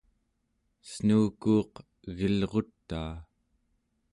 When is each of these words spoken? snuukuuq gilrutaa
snuukuuq 0.89 1.73
gilrutaa 2.17 3.11